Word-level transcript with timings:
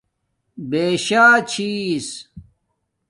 بِشݳچھس 0.69 2.07